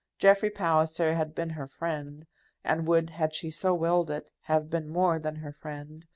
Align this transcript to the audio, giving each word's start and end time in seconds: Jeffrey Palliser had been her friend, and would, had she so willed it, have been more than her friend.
Jeffrey 0.17 0.49
Palliser 0.49 1.13
had 1.13 1.35
been 1.35 1.51
her 1.51 1.67
friend, 1.67 2.25
and 2.63 2.87
would, 2.87 3.11
had 3.11 3.35
she 3.35 3.51
so 3.51 3.75
willed 3.75 4.09
it, 4.09 4.31
have 4.41 4.67
been 4.67 4.89
more 4.89 5.19
than 5.19 5.35
her 5.35 5.53
friend. 5.53 6.05